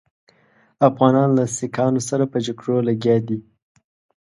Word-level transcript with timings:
افغانان 0.89 1.29
له 1.37 1.43
سیکهانو 1.57 2.01
سره 2.09 2.23
په 2.31 2.37
جګړو 2.45 2.75
لګیا 2.87 3.17
دي. 3.27 3.37